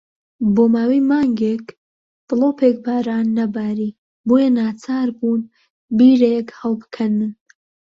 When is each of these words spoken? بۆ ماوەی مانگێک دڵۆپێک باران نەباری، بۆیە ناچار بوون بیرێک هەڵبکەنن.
بۆ 0.55 0.63
ماوەی 0.73 1.01
مانگێک 1.09 1.65
دڵۆپێک 2.27 2.75
باران 2.85 3.27
نەباری، 3.37 3.95
بۆیە 4.27 4.49
ناچار 4.57 5.07
بوون 5.17 5.41
بیرێک 5.97 6.47
هەڵبکەنن. 6.59 7.31